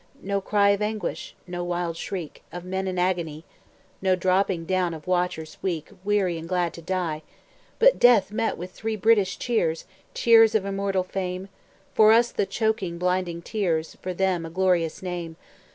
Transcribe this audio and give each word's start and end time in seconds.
No 0.23 0.41
cry 0.41 0.69
of 0.71 0.81
anguish, 0.81 1.35
no 1.45 1.63
wild 1.63 1.95
shriek 1.95 2.41
Of 2.51 2.65
men 2.65 2.87
in 2.87 2.97
agony 2.97 3.45
No 4.01 4.15
dropping 4.15 4.65
down 4.65 4.95
of 4.95 5.05
watchers 5.05 5.59
weak, 5.61 5.91
Weary 6.03 6.39
and 6.39 6.49
glad 6.49 6.73
to 6.73 6.81
die, 6.81 7.21
But 7.77 7.99
death 7.99 8.31
met 8.31 8.57
with 8.57 8.71
three 8.71 8.95
British 8.95 9.37
cheers 9.37 9.85
Cheers 10.15 10.55
of 10.55 10.65
immortal 10.65 11.03
fame; 11.03 11.49
For 11.93 12.11
us 12.13 12.31
the 12.31 12.47
choking, 12.47 12.97
blinding 12.97 13.43
tears 13.43 13.95
For 14.01 14.11
them 14.11 14.43
a 14.43 14.49
glorious 14.49 15.03
name. 15.03 15.35